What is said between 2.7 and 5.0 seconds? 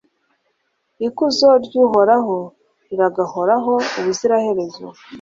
riragahoraho ubuziraherezo